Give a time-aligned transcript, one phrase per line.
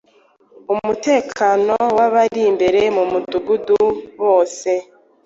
[0.73, 3.79] Umutekano w’abari imbere mu mudugudu
[4.21, 4.71] bose